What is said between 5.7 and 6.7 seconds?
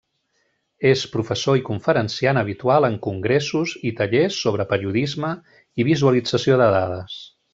i visualització